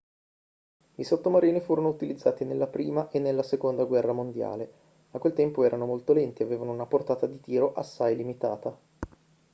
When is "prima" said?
2.65-3.11